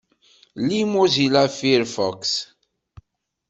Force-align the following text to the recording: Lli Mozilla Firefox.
Lli 0.65 0.81
Mozilla 0.93 1.43
Firefox. 1.57 2.17